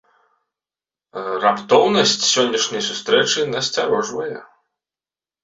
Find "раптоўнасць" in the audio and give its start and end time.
1.43-2.15